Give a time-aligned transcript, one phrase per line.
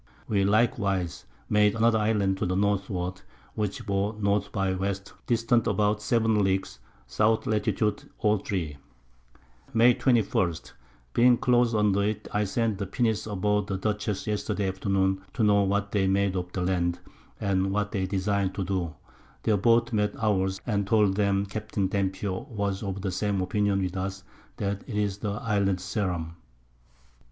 [0.27, 3.21] We likewise made another Island to the Northward,
[3.53, 4.41] which bore N.
[4.51, 4.93] by W.
[5.27, 6.79] distant about 7 Leagues.
[7.07, 7.19] S.
[7.19, 7.67] Lat.
[7.67, 8.77] 03.
[9.75, 10.53] May 21.
[11.13, 15.61] Being close under it, I sent the Pinnace aboard the Dutchess yesterday Afternoon to know
[15.61, 16.97] what they made of the Land,
[17.39, 18.95] and what they design'd to do;
[19.43, 21.75] their Boat met ours, and told 'em Capt.
[21.91, 24.23] Dampier was of the same Opinion with us,
[24.57, 26.31] that it is the Island Ceram.